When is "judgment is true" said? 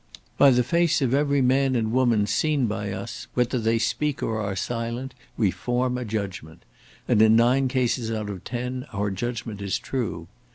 9.11-10.27